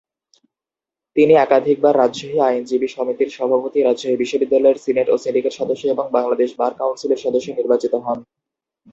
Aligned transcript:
তিনি 1.15 1.33
একাধিকবার 1.35 1.93
রাজশাহী 1.97 2.37
আইনজীবী 2.41 2.87
সমিতির 2.87 3.29
সভাপতি, 3.29 3.79
রাজশাহী 3.81 4.15
বিশ্ববিদ্যালয়ের 4.15 4.81
সিনেট 4.85 5.07
ও 5.09 5.15
সিন্ডিকেট 5.17 5.53
সদস্য 5.59 5.83
এবং 5.87 6.05
বাংলাদেশ 6.17 6.49
বার 6.57 6.73
কাউন্সিলের 6.79 7.23
সদস্য 7.25 7.47
নির্বাচিত 7.51 7.93
হন। 8.05 8.19